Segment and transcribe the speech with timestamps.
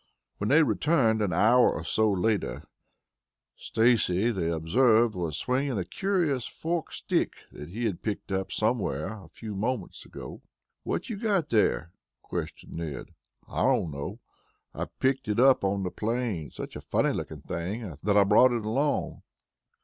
[0.39, 2.63] When they returned an hour or so later,
[3.55, 9.09] Stacy, they observed, was swinging a curious forked stick that he had picked up somewhere
[9.09, 10.41] a few moments ago.
[10.81, 11.91] "What you got there?"
[12.23, 13.11] questioned Ned.
[13.47, 14.19] "Don't know.
[14.99, 16.49] Picked it up on the plain.
[16.49, 19.21] Such a funny looking thing, that I brought it along."